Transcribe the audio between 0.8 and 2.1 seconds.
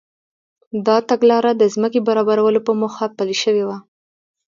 دا تګلاره د ځمکې